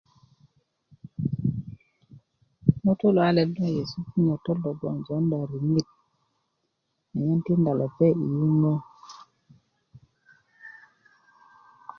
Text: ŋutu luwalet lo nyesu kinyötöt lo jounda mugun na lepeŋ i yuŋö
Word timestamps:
ŋutu 2.83 3.07
luwalet 3.15 3.49
lo 3.59 3.65
nyesu 3.75 3.97
kinyötöt 4.09 4.57
lo 4.63 4.69
jounda 5.05 5.37
mugun 7.17 7.59
na 7.63 7.71
lepeŋ 7.79 8.17
i 8.27 8.29
yuŋö 8.37 8.73